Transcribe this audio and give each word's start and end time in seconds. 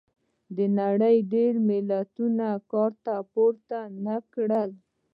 د 0.55 0.57
نړۍ 0.79 1.17
ډېری 1.31 1.61
ملتونو 1.69 2.49
ګټه 2.71 3.15
پورته 3.31 3.79
نه 4.05 4.15
کړه. 4.33 4.63